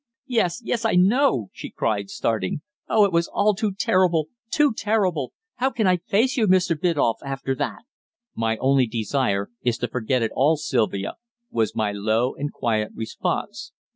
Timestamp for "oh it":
2.89-3.11